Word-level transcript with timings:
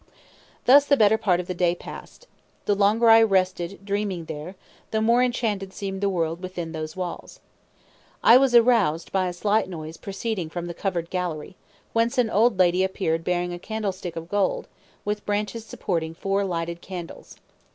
Thus 0.65 0.85
the 0.87 0.97
better 0.97 1.19
part 1.19 1.39
of 1.39 1.45
the 1.45 1.53
day 1.53 1.75
passed. 1.75 2.25
The 2.65 2.73
longer 2.73 3.07
I 3.11 3.21
rested 3.21 3.85
dreaming 3.85 4.25
there, 4.25 4.55
the 4.89 4.99
more 4.99 5.21
enchanted 5.23 5.73
seemed 5.73 6.01
the 6.01 6.09
world 6.09 6.41
within 6.41 6.71
those 6.71 6.95
walls. 6.95 7.39
I 8.23 8.35
was 8.35 8.55
aroused 8.55 9.11
by 9.11 9.27
a 9.27 9.31
slight 9.31 9.69
noise 9.69 9.97
proceeding 9.97 10.49
from 10.49 10.65
the 10.65 10.73
covered 10.73 11.11
gallery, 11.11 11.55
whence 11.93 12.17
an 12.17 12.31
old 12.31 12.57
lady 12.57 12.83
appeared 12.83 13.23
bearing 13.23 13.53
a 13.53 13.59
candlestick 13.59 14.15
of 14.15 14.27
gold, 14.27 14.67
with 15.05 15.23
branches 15.23 15.67
supporting 15.67 16.15
four 16.15 16.43
lighted 16.45 16.81
candles. 16.81 17.35